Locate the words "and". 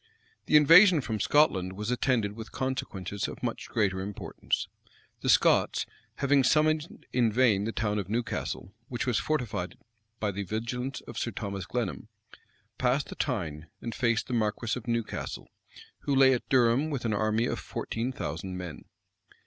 13.79-13.93